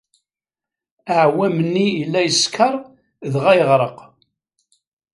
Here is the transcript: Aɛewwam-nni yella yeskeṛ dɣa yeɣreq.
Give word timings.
Aɛewwam-nni 1.11 1.87
yella 1.99 2.19
yeskeṛ 2.23 2.73
dɣa 3.33 3.53
yeɣreq. 3.57 3.97